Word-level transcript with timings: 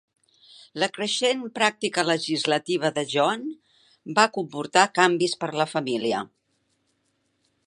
La 0.83 0.87
creixent 0.95 1.43
pràctica 1.59 2.05
legislativa 2.07 2.91
de 2.97 3.05
John 3.13 3.45
va 4.21 4.27
comportar 4.39 4.89
canvis 5.01 5.41
per 5.45 5.55
a 5.55 5.59
la 5.63 5.71
família. 5.77 6.27